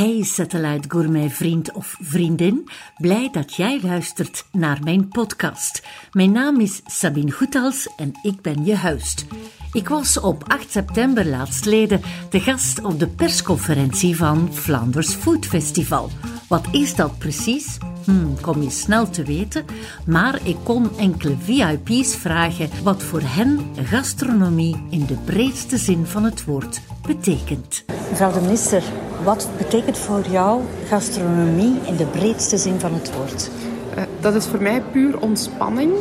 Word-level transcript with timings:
Hey 0.00 0.22
Satellite 0.22 0.88
Gourmet 0.88 1.32
vriend 1.32 1.72
of 1.72 1.96
vriendin, 2.00 2.68
blij 2.96 3.28
dat 3.32 3.54
jij 3.54 3.80
luistert 3.82 4.44
naar 4.52 4.78
mijn 4.82 5.08
podcast. 5.08 5.82
Mijn 6.12 6.32
naam 6.32 6.60
is 6.60 6.80
Sabine 6.86 7.30
Goethals 7.30 7.88
en 7.96 8.12
ik 8.22 8.40
ben 8.42 8.64
je 8.64 8.78
host. 8.78 9.26
Ik 9.72 9.88
was 9.88 10.20
op 10.20 10.44
8 10.46 10.70
september 10.70 11.26
laatstleden 11.26 12.00
de 12.30 12.40
gast 12.40 12.84
op 12.84 12.98
de 12.98 13.06
persconferentie 13.08 14.16
van 14.16 14.48
Flanders 14.52 15.14
Food 15.14 15.46
Festival. 15.46 16.10
Wat 16.48 16.66
is 16.72 16.94
dat 16.94 17.18
precies? 17.18 17.78
Hmm, 18.04 18.40
kom 18.40 18.62
je 18.62 18.70
snel 18.70 19.10
te 19.10 19.22
weten, 19.22 19.64
maar 20.06 20.38
ik 20.42 20.56
kon 20.62 20.98
enkele 20.98 21.36
VIP's 21.38 22.16
vragen 22.16 22.70
wat 22.82 23.02
voor 23.02 23.22
hen 23.24 23.60
gastronomie 23.82 24.86
in 24.90 25.06
de 25.06 25.16
breedste 25.24 25.76
zin 25.76 26.06
van 26.06 26.24
het 26.24 26.44
woord 26.44 26.80
betekent. 27.06 27.84
Mevrouw 28.10 28.32
de 28.32 28.40
minister, 28.40 28.82
wat 29.24 29.48
betekent 29.56 29.98
voor 29.98 30.22
jou 30.30 30.60
gastronomie 30.88 31.78
in 31.84 31.96
de 31.96 32.06
breedste 32.06 32.56
zin 32.56 32.80
van 32.80 32.94
het 32.94 33.14
woord? 33.14 33.50
Uh, 33.96 34.02
dat 34.20 34.34
is 34.34 34.46
voor 34.46 34.62
mij 34.62 34.82
puur 34.92 35.20
ontspanning, 35.20 35.92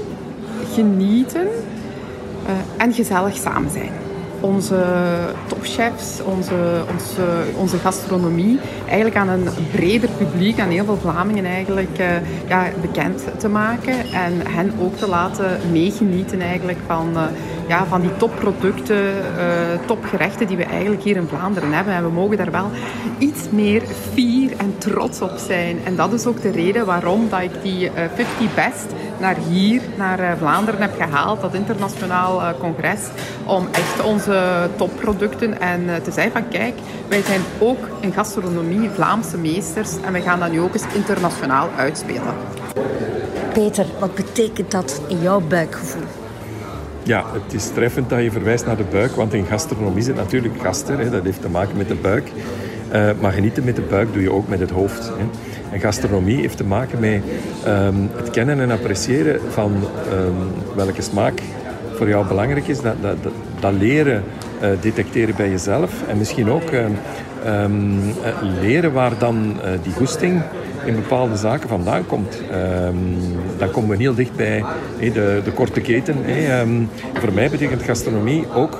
genieten 0.73 1.47
uh, 1.47 2.51
en 2.77 2.93
gezellig 2.93 3.37
samen 3.37 3.71
zijn 3.71 4.08
onze 4.39 4.85
topchefs, 5.47 6.21
onze, 6.23 6.83
onze, 6.91 7.23
onze 7.55 7.77
gastronomie 7.77 8.59
eigenlijk 8.85 9.15
aan 9.15 9.27
een 9.27 9.47
breder 9.71 10.09
publiek, 10.17 10.59
aan 10.59 10.69
heel 10.69 10.85
veel 10.85 10.97
Vlamingen 10.97 11.45
eigenlijk 11.45 11.99
uh, 11.99 12.07
ja, 12.47 12.65
bekend 12.81 13.23
te 13.37 13.47
maken 13.47 13.93
en 14.13 14.33
hen 14.47 14.73
ook 14.79 14.95
te 14.97 15.07
laten 15.07 15.59
meegenieten 15.71 16.41
eigenlijk 16.41 16.77
van, 16.85 17.09
uh, 17.13 17.23
ja, 17.67 17.85
van 17.85 18.01
die 18.01 18.17
topproducten, 18.17 19.05
uh, 19.05 19.85
topgerechten 19.85 20.47
die 20.47 20.57
we 20.57 20.63
eigenlijk 20.63 21.03
hier 21.03 21.15
in 21.15 21.27
Vlaanderen 21.27 21.73
hebben. 21.73 21.93
En 21.93 22.03
we 22.03 22.11
mogen 22.11 22.37
daar 22.37 22.51
wel 22.51 22.69
iets 23.17 23.49
meer 23.49 23.81
fier 24.13 24.51
en 24.57 24.75
trots 24.77 25.21
op 25.21 25.37
zijn. 25.47 25.77
En 25.83 25.95
dat 25.95 26.13
is 26.13 26.25
ook 26.25 26.41
de 26.41 26.51
reden 26.51 26.85
waarom 26.85 27.29
dat 27.29 27.41
ik 27.41 27.61
die 27.61 27.91
50 28.15 28.53
Best 28.55 28.93
naar 29.19 29.37
hier, 29.49 29.81
naar 29.97 30.37
Vlaanderen 30.37 30.81
heb 30.81 30.95
gehaald, 31.01 31.41
dat 31.41 31.53
internationaal 31.53 32.57
congres, 32.59 32.99
om 33.45 33.67
echt 33.71 34.03
onze 34.03 34.67
topproducten 34.75 35.61
en 35.61 35.89
eh, 35.89 35.95
te 35.95 36.11
zeggen 36.11 36.31
van 36.31 36.47
kijk, 36.47 36.73
wij 37.07 37.21
zijn 37.21 37.41
ook 37.59 37.87
in 37.99 38.11
gastronomie 38.11 38.89
Vlaamse 38.89 39.37
meesters 39.37 39.89
en 40.05 40.13
we 40.13 40.21
gaan 40.21 40.39
dat 40.39 40.51
nu 40.51 40.59
ook 40.59 40.73
eens 40.73 40.93
internationaal 40.93 41.69
uitspelen. 41.77 42.33
Peter, 43.53 43.85
wat 43.99 44.15
betekent 44.15 44.71
dat 44.71 45.01
in 45.07 45.21
jouw 45.21 45.39
buikgevoel? 45.39 46.03
Ja, 47.03 47.25
het 47.33 47.53
is 47.53 47.69
treffend 47.73 48.09
dat 48.09 48.21
je 48.21 48.31
verwijst 48.31 48.65
naar 48.65 48.77
de 48.77 48.83
buik, 48.83 49.11
want 49.11 49.33
in 49.33 49.45
gastronomie 49.45 50.03
zit 50.03 50.15
natuurlijk 50.15 50.61
gasten, 50.61 50.99
hè, 50.99 51.09
dat 51.09 51.23
heeft 51.23 51.41
te 51.41 51.49
maken 51.49 51.77
met 51.77 51.87
de 51.87 51.95
buik. 51.95 52.31
Uh, 52.93 53.09
maar 53.19 53.31
genieten 53.31 53.63
met 53.63 53.75
de 53.75 53.81
buik 53.81 54.13
doe 54.13 54.21
je 54.21 54.31
ook 54.31 54.47
met 54.47 54.59
het 54.59 54.69
hoofd. 54.69 55.07
Hè. 55.07 55.23
En 55.71 55.79
gastronomie 55.79 56.37
heeft 56.37 56.57
te 56.57 56.63
maken 56.63 56.99
met 56.99 57.21
um, 57.67 58.09
het 58.15 58.29
kennen 58.29 58.59
en 58.59 58.71
appreciëren 58.71 59.39
van 59.49 59.71
um, 60.13 60.35
welke 60.75 61.01
smaak 61.01 61.41
voor 61.95 62.07
jou 62.07 62.27
belangrijk 62.27 62.67
is. 62.67 62.81
Dat, 62.81 62.95
dat, 63.01 63.15
dat, 63.59 63.73
leren 63.73 64.23
uh, 64.61 64.69
detecteren 64.81 65.35
bij 65.35 65.49
jezelf. 65.49 65.91
En 66.07 66.17
misschien 66.17 66.49
ook 66.49 66.71
uh, 66.71 66.85
um, 67.63 67.99
leren 68.61 68.93
waar 68.93 69.17
dan 69.17 69.57
die 69.83 69.93
goesting 69.93 70.41
in 70.85 70.95
bepaalde 70.95 71.35
zaken 71.35 71.69
vandaan 71.69 72.05
komt. 72.05 72.41
Dan 73.57 73.71
komen 73.71 73.89
we 73.89 74.03
heel 74.03 74.15
dicht 74.15 74.35
bij 74.35 74.63
de, 74.99 75.41
de, 75.43 75.51
korte 75.51 75.81
keten. 75.81 76.15
Voor 77.13 77.33
mij 77.33 77.49
betekent 77.49 77.83
gastronomie 77.83 78.45
ook 78.53 78.77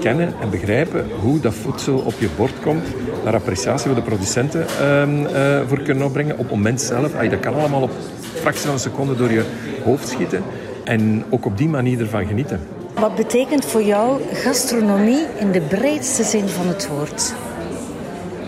kennen 0.00 0.34
en 0.40 0.50
begrijpen 0.50 1.06
hoe 1.20 1.40
dat 1.40 1.54
voedsel 1.54 1.98
op 1.98 2.14
je 2.18 2.28
bord 2.36 2.52
komt. 2.62 2.86
Daar 3.24 3.34
appreciatie 3.34 3.86
voor 3.86 3.94
de 3.94 4.02
producenten 4.02 4.66
um, 5.00 5.20
uh, 5.20 5.60
voor 5.68 5.82
kunnen 5.82 6.06
opbrengen. 6.06 6.32
Op 6.32 6.38
het 6.38 6.50
moment 6.50 6.80
zelf. 6.80 7.14
Ay, 7.14 7.28
dat 7.28 7.40
kan 7.40 7.54
allemaal 7.54 7.82
op 7.82 7.90
fractie 8.34 8.64
van 8.64 8.72
een 8.72 8.80
seconde 8.80 9.16
door 9.16 9.30
je 9.30 9.44
hoofd 9.84 10.08
schieten. 10.08 10.42
En 10.84 11.24
ook 11.30 11.46
op 11.46 11.58
die 11.58 11.68
manier 11.68 12.00
ervan 12.00 12.26
genieten. 12.26 12.60
Wat 12.94 13.14
betekent 13.14 13.64
voor 13.64 13.82
jou 13.82 14.20
gastronomie 14.32 15.26
in 15.38 15.52
de 15.52 15.60
breedste 15.60 16.22
zin 16.22 16.48
van 16.48 16.66
het 16.66 16.88
woord? 16.88 17.34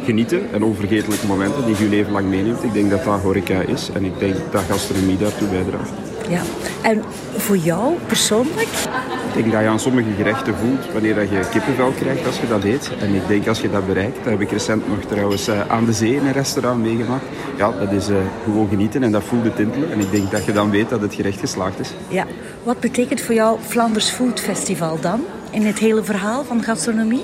Genieten 0.05 0.41
en 0.53 0.63
onvergetelijke 0.63 1.27
momenten 1.27 1.67
die 1.67 1.77
je 1.77 1.83
je 1.83 1.91
leven 1.91 2.13
lang 2.13 2.29
meeneemt. 2.29 2.63
Ik 2.63 2.73
denk 2.73 2.91
dat 2.91 3.05
dat 3.05 3.21
horeca 3.21 3.61
is 3.61 3.91
en 3.95 4.05
ik 4.05 4.19
denk 4.19 4.35
dat 4.51 4.63
gastronomie 4.63 5.17
daartoe 5.17 5.49
bijdraagt. 5.49 5.91
Ja, 6.29 6.41
en 6.83 7.03
voor 7.37 7.57
jou 7.57 7.95
persoonlijk? 8.07 8.69
Ik 9.29 9.43
denk 9.43 9.53
dat 9.53 9.63
je 9.63 9.69
aan 9.69 9.81
sommige 9.81 10.11
gerechten 10.17 10.55
voelt 10.55 10.93
wanneer 10.93 11.15
dat 11.15 11.29
je 11.29 11.49
kippenvel 11.51 11.91
krijgt 11.91 12.27
als 12.27 12.41
je 12.41 12.49
dat 12.49 12.65
eet. 12.65 12.91
En 13.01 13.15
ik 13.15 13.29
denk 13.29 13.49
als 13.49 13.61
je 13.61 13.71
dat 13.71 13.87
bereikt, 13.87 14.17
dat 14.17 14.33
heb 14.33 14.41
ik 14.41 14.51
recent 14.51 14.89
nog 14.89 14.99
trouwens 15.09 15.49
uh, 15.49 15.61
aan 15.69 15.85
de 15.85 15.93
zee 15.93 16.15
in 16.15 16.27
een 16.27 16.33
restaurant 16.33 16.83
meegemaakt. 16.83 17.25
Ja, 17.57 17.71
dat 17.71 17.93
is 17.93 18.09
uh, 18.09 18.17
gewoon 18.45 18.69
genieten 18.69 19.03
en 19.03 19.13
dat 19.13 19.23
voelde 19.25 19.55
tintelen. 19.55 19.93
En 19.93 20.01
ik 20.01 20.11
denk 20.11 20.31
dat 20.31 20.45
je 20.45 20.53
dan 20.53 20.71
weet 20.71 20.89
dat 20.89 21.01
het 21.01 21.15
gerecht 21.15 21.41
geslaagd 21.41 21.81
is. 21.81 21.91
Ja, 22.09 22.27
wat 22.63 22.81
betekent 22.81 23.21
voor 23.21 23.35
jou 23.35 23.59
Flanders 23.61 24.09
Food 24.09 24.41
Festival 24.41 25.01
dan? 25.01 25.21
In 25.51 25.67
het 25.67 25.79
hele 25.79 26.05
verhaal 26.05 26.45
van 26.45 26.63
gastronomie? 26.63 27.23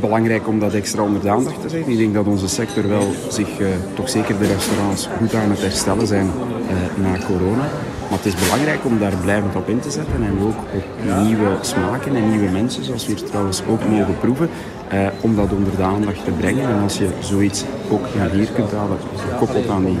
belangrijk 0.00 0.48
om 0.48 0.58
dat 0.58 0.74
extra 0.74 1.02
onder 1.02 1.20
de 1.20 1.30
aandacht 1.30 1.60
te 1.60 1.68
zetten. 1.68 1.92
Ik 1.92 1.98
denk 1.98 2.14
dat 2.14 2.26
onze 2.26 2.48
sector 2.48 2.88
wel 2.88 3.12
zich, 3.28 3.58
uh, 3.58 3.66
toch 3.94 4.08
zeker 4.08 4.38
de 4.38 4.46
restaurants, 4.46 5.08
goed 5.18 5.34
aan 5.34 5.50
het 5.50 5.60
herstellen 5.60 6.06
zijn 6.06 6.26
uh, 6.26 7.04
na 7.04 7.18
corona. 7.26 7.68
Maar 8.12 8.20
het 8.22 8.34
is 8.34 8.44
belangrijk 8.44 8.84
om 8.84 8.98
daar 8.98 9.16
blijvend 9.22 9.56
op 9.56 9.68
in 9.68 9.80
te 9.80 9.90
zetten 9.90 10.22
en 10.22 10.38
ook 10.42 10.58
op 10.74 10.84
nieuwe 11.22 11.56
smaken 11.60 12.16
en 12.16 12.30
nieuwe 12.30 12.50
mensen, 12.50 12.84
zoals 12.84 13.06
we 13.06 13.12
hier 13.12 13.24
trouwens 13.24 13.62
ook 13.68 13.84
mogen 13.88 14.18
proeven, 14.18 14.50
eh, 14.88 15.06
om 15.20 15.36
dat 15.36 15.52
onder 15.52 15.76
de 15.76 15.82
aandacht 15.82 16.24
te 16.24 16.30
brengen. 16.30 16.68
En 16.68 16.82
als 16.82 16.98
je 16.98 17.08
zoiets 17.20 17.64
ook 17.90 18.06
naar 18.16 18.30
hier 18.30 18.48
kunt 18.54 18.72
halen, 18.72 18.98
gekoppeld 19.30 19.68
aan 19.68 19.84
die 19.84 19.98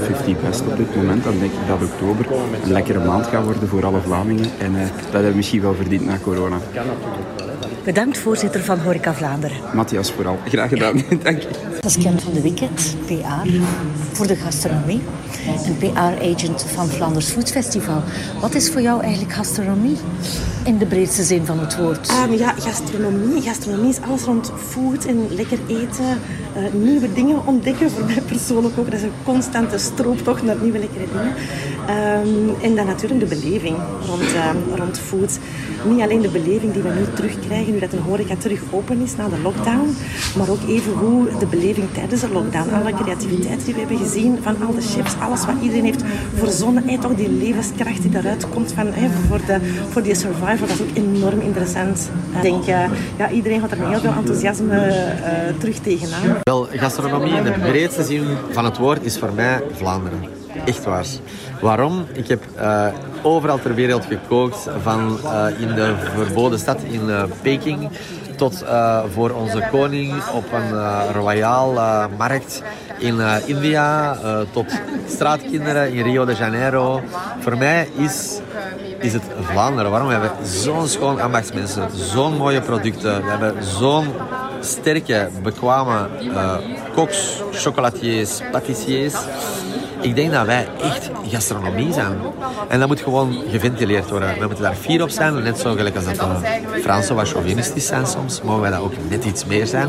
eh, 0.00 0.06
50 0.06 0.40
best 0.40 0.60
op 0.60 0.76
dit 0.76 0.96
moment, 0.96 1.24
dan 1.24 1.38
denk 1.38 1.52
ik 1.52 1.66
dat 1.68 1.82
oktober 1.82 2.26
een 2.62 2.72
lekkere 2.72 3.04
maand 3.04 3.26
gaat 3.26 3.44
worden 3.44 3.68
voor 3.68 3.86
alle 3.86 4.00
Vlamingen. 4.00 4.50
En 4.58 4.76
eh, 4.76 4.82
dat 4.82 5.12
hebben 5.12 5.30
we 5.30 5.36
misschien 5.36 5.62
wel 5.62 5.74
verdiend 5.74 6.04
na 6.04 6.18
corona. 6.22 6.56
Bedankt, 7.84 8.18
voorzitter 8.18 8.60
van 8.64 8.78
Horeca 8.78 9.14
Vlaanderen. 9.14 9.56
Matthias 9.74 10.12
vooral. 10.12 10.38
Graag 10.48 10.68
gedaan. 10.68 11.02
Dank 11.22 11.42
je. 11.42 11.48
Dat 11.80 11.90
is 11.90 11.98
Ken 12.02 12.20
van 12.20 12.32
de 12.32 12.40
Wicket, 12.40 12.96
PR, 13.06 13.48
voor 14.12 14.26
de 14.26 14.36
gastronomie. 14.36 15.00
En 15.66 15.76
PR-agent 15.76 16.62
van 16.74 16.88
Flanders 16.88 17.30
Food 17.30 17.50
Festival. 17.50 18.02
Wat 18.40 18.54
is 18.54 18.70
voor 18.70 18.80
jou 18.80 19.02
eigenlijk 19.02 19.32
gastronomie? 19.32 19.96
In 20.64 20.78
de 20.78 20.86
breedste 20.86 21.22
zin 21.22 21.44
van 21.44 21.58
het 21.58 21.76
woord. 21.76 22.10
Um, 22.10 22.34
ja, 22.34 22.54
gastronomie. 22.58 23.42
Gastronomie 23.42 23.88
is 23.88 24.00
alles 24.00 24.22
rond 24.22 24.52
food 24.68 25.04
en 25.04 25.26
lekker 25.34 25.58
eten. 25.66 26.20
Uh, 26.56 26.72
nieuwe 26.72 27.12
dingen 27.12 27.46
ontdekken. 27.46 27.90
Voor 27.94 28.04
mij 28.04 28.20
persoonlijk 28.26 28.78
ook. 28.78 28.84
Dat 28.84 28.94
is 28.94 29.02
een 29.02 29.12
constante 29.24 29.78
strooptocht 29.78 30.42
naar 30.42 30.56
nieuwe 30.62 30.78
lekkere 30.78 31.06
dingen. 31.12 31.34
Um, 31.82 32.54
en 32.62 32.74
dan 32.74 32.86
natuurlijk 32.86 33.20
de 33.20 33.36
beleving 33.36 33.76
rond, 34.06 34.22
um, 34.22 34.76
rond 34.76 34.98
food. 34.98 35.38
Niet 35.84 36.00
alleen 36.00 36.20
de 36.20 36.28
beleving 36.28 36.72
die 36.72 36.82
we 36.82 36.88
nu 36.88 37.04
terugkrijgen, 37.14 37.72
nu 37.72 37.78
dat 37.78 37.90
de 37.90 37.96
horeca 37.96 38.34
terug 38.38 38.60
open 38.70 39.00
is 39.00 39.16
na 39.16 39.28
de 39.28 39.38
lockdown. 39.42 39.96
Maar 40.36 40.48
ook 40.48 40.68
even 40.68 40.92
hoe 40.92 41.28
de 41.38 41.46
beleving 41.46 41.86
tijdens 41.92 42.20
de 42.20 42.28
lockdown. 42.32 42.74
Alle 42.74 42.92
creativiteit 42.94 43.64
die 43.64 43.74
we 43.74 43.80
hebben 43.80 43.98
gezien 43.98 44.38
van 44.42 44.56
al 44.66 44.74
de 44.74 44.80
chefs. 44.80 45.14
Alles 45.20 45.44
wat 45.46 45.54
iedereen 45.62 45.84
heeft 45.84 46.02
verzonnen. 46.34 47.00
Toch 47.00 47.14
die 47.14 47.30
levenskracht 47.30 48.02
die 48.02 48.10
daaruit 48.10 48.48
komt 48.48 48.72
van, 48.72 48.86
voor, 49.28 49.40
de, 49.46 49.58
voor 49.90 50.02
die 50.02 50.14
survivor. 50.14 50.66
Dat 50.66 50.76
is 50.76 50.80
ook 50.80 50.96
enorm 50.96 51.40
interessant. 51.40 52.10
Ik 52.36 52.42
denk, 52.42 52.66
uh, 52.66 52.84
ja, 53.18 53.30
iedereen 53.30 53.60
gaat 53.60 53.70
er 53.70 53.78
met 53.78 53.88
heel 53.88 54.00
veel 54.00 54.12
enthousiasme 54.12 54.76
uh, 54.76 55.58
terug 55.58 55.78
tegenaan. 55.78 56.36
Wel, 56.42 56.68
gastronomie 56.70 57.34
in 57.34 57.44
de 57.44 57.52
breedste 57.52 58.04
zin 58.04 58.24
van 58.50 58.64
het 58.64 58.78
woord 58.78 59.04
is 59.04 59.18
voor 59.18 59.32
mij 59.32 59.62
Vlaanderen. 59.72 60.41
Echt 60.64 60.84
waar. 60.84 61.04
Waarom? 61.60 62.06
Ik 62.12 62.28
heb 62.28 62.42
uh, 62.60 62.86
overal 63.22 63.58
ter 63.60 63.74
wereld 63.74 64.04
gekookt. 64.04 64.68
Van 64.82 65.18
uh, 65.24 65.46
in 65.60 65.74
de 65.74 65.94
verboden 66.14 66.58
stad 66.58 66.82
in 66.82 67.08
uh, 67.08 67.22
Peking 67.42 67.90
tot 68.36 68.64
voor 69.14 69.30
onze 69.30 69.68
koning 69.70 70.12
op 70.34 70.44
een 70.52 70.72
royaal 71.12 71.72
markt 72.18 72.62
in 72.98 73.20
India. 73.46 74.16
tot 74.52 74.66
straatkinderen 75.06 75.92
in 75.92 76.02
Rio 76.02 76.24
de 76.24 76.34
Janeiro. 76.34 77.02
Voor 77.40 77.56
mij 77.56 77.88
is, 77.96 78.40
is 78.98 79.12
het 79.12 79.22
Vlaanderen. 79.40 79.90
Waarom? 79.90 80.08
We 80.08 80.14
hebben 80.14 80.46
zo'n 80.46 80.88
schoon 80.88 81.20
ambachtsmensen. 81.20 81.88
Zo'n 81.94 82.36
mooie 82.36 82.60
producten. 82.60 83.24
We 83.24 83.30
hebben 83.30 83.64
zo'n 83.64 84.06
sterke, 84.60 85.28
bekwame 85.42 86.08
koks, 86.94 87.42
chocolatiers, 87.52 88.40
patissiers. 88.52 89.14
Ik 90.02 90.14
denk 90.14 90.32
dat 90.32 90.46
wij 90.46 90.68
echt 90.80 91.10
gastronomie 91.28 91.92
zijn. 91.92 92.18
En 92.68 92.78
dat 92.78 92.88
moet 92.88 93.00
gewoon 93.00 93.42
geventileerd 93.50 94.10
worden. 94.10 94.34
We 94.38 94.46
moeten 94.46 94.64
daar 94.64 94.74
fier 94.74 95.02
op 95.02 95.10
zijn. 95.10 95.42
Net 95.42 95.58
zo 95.58 95.74
gelijk 95.74 95.96
als 95.96 96.04
dat 96.04 96.26
Fransen 96.82 97.14
wat 97.14 97.28
chauvinistisch 97.28 97.86
zijn 97.86 98.06
soms, 98.06 98.42
mogen 98.42 98.60
wij 98.60 98.70
dat 98.70 98.80
ook 98.80 98.92
net 99.08 99.24
iets 99.24 99.44
meer 99.44 99.66
zijn. 99.66 99.88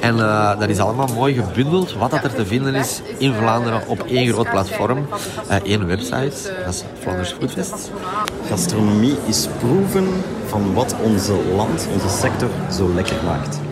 En 0.00 0.16
uh, 0.16 0.58
dat 0.58 0.68
is 0.68 0.78
allemaal 0.78 1.08
mooi 1.14 1.34
gebundeld, 1.34 1.92
wat 1.92 2.10
dat 2.10 2.24
er 2.24 2.34
te 2.34 2.46
vinden 2.46 2.74
is 2.74 3.00
in 3.18 3.34
Vlaanderen 3.34 3.82
op 3.86 4.04
één 4.06 4.32
groot 4.32 4.50
platform. 4.50 5.06
Uh, 5.50 5.56
één 5.62 5.86
website, 5.86 6.32
dat 6.64 6.74
is 6.74 6.84
Flanders 7.00 7.34
Foodfest. 7.40 7.90
Gastronomie 8.48 9.16
is 9.26 9.48
proeven 9.58 10.08
van 10.46 10.74
wat 10.74 10.94
onze 11.02 11.32
land, 11.56 11.86
onze 11.92 12.08
sector 12.08 12.48
zo 12.72 12.94
lekker 12.94 13.16
maakt. 13.24 13.63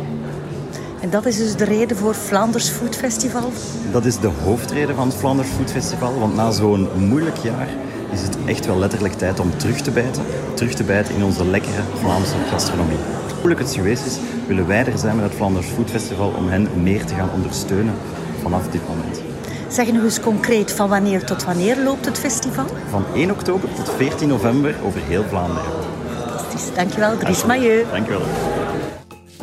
En 1.02 1.10
dat 1.10 1.26
is 1.26 1.36
dus 1.36 1.56
de 1.56 1.64
reden 1.64 1.96
voor 1.96 2.14
Flanders 2.14 2.68
Food 2.68 2.96
Festival? 2.96 3.52
Dat 3.92 4.04
is 4.04 4.18
de 4.18 4.30
hoofdreden 4.44 4.94
van 4.94 5.06
het 5.06 5.16
Flanders 5.16 5.48
Food 5.48 5.70
Festival. 5.70 6.18
Want 6.18 6.34
na 6.34 6.50
zo'n 6.50 6.88
moeilijk 6.96 7.36
jaar 7.36 7.68
is 8.12 8.20
het 8.20 8.36
echt 8.44 8.66
wel 8.66 8.78
letterlijk 8.78 9.14
tijd 9.14 9.40
om 9.40 9.56
terug 9.56 9.80
te 9.80 9.90
bijten. 9.90 10.22
Terug 10.54 10.74
te 10.74 10.84
bijten 10.84 11.14
in 11.14 11.24
onze 11.24 11.46
lekkere 11.46 11.82
Vlaamse 12.00 12.34
gastronomie. 12.50 12.96
Hoe 12.96 13.34
moeilijk 13.34 13.60
het 13.60 13.74
geweest 13.74 14.06
is, 14.06 14.18
willen 14.46 14.66
wij 14.66 14.86
er 14.86 14.98
zijn 14.98 15.16
met 15.16 15.24
het 15.24 15.34
Flanders 15.34 15.66
Food 15.66 15.90
Festival 15.90 16.32
om 16.36 16.48
hen 16.48 16.68
meer 16.82 17.04
te 17.04 17.14
gaan 17.14 17.30
ondersteunen 17.34 17.94
vanaf 18.42 18.68
dit 18.68 18.88
moment. 18.88 19.22
Zeg 19.68 19.92
nog 19.92 20.02
eens 20.02 20.20
concreet, 20.20 20.72
van 20.72 20.88
wanneer 20.88 21.24
tot 21.24 21.44
wanneer 21.44 21.76
loopt 21.84 22.04
het 22.04 22.18
festival? 22.18 22.66
Van 22.90 23.04
1 23.14 23.30
oktober 23.30 23.68
tot 23.74 23.90
14 23.96 24.28
november 24.28 24.74
over 24.84 25.00
heel 25.00 25.24
Vlaanderen. 25.28 25.70
Fantastisch, 26.18 26.74
dankjewel 26.74 27.16
Dries 27.16 27.44
Mailleu. 27.44 27.84
Dankjewel. 27.90 28.22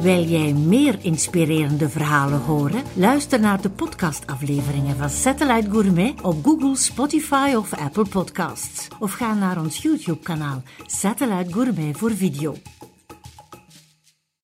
Wil 0.01 0.23
jij 0.23 0.53
meer 0.53 0.99
inspirerende 1.01 1.89
verhalen 1.89 2.39
horen? 2.39 2.83
Luister 2.93 3.39
naar 3.39 3.61
de 3.61 3.69
podcastafleveringen 3.69 4.97
van 4.97 5.09
Satellite 5.09 5.69
Gourmet 5.69 6.21
op 6.21 6.45
Google, 6.45 6.75
Spotify 6.75 7.53
of 7.55 7.73
Apple 7.73 8.05
Podcasts. 8.05 8.87
Of 8.99 9.13
ga 9.13 9.33
naar 9.33 9.59
ons 9.59 9.81
YouTube-kanaal 9.81 10.63
Satellite 10.85 11.53
Gourmet 11.53 11.97
voor 11.97 12.11
video. 12.11 12.55